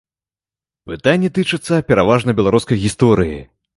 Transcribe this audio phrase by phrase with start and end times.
[0.91, 3.37] Пытанні тычацца пераважна беларускай гісторыі.